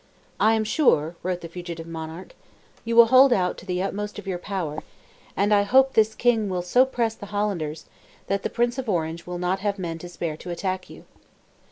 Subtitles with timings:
[0.39, 2.33] "I am sure," wrote the fugitive monarch,
[2.83, 4.81] "you will hold out to the utmost of your power,
[5.37, 7.85] and I hope this king will so press the Hollanders,
[8.25, 11.05] that the Prince of Orange will not have men to spare to attack you."